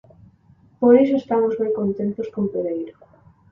Por 0.79 0.93
iso 1.03 1.15
estamos 1.17 1.53
moi 1.59 1.71
contentos 1.79 2.27
con 2.33 2.43
Pereiro. 2.53 2.95